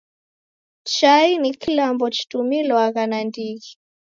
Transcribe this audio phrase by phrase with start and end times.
[0.93, 3.69] Chai ni kilambo chitumilwagha nandighi.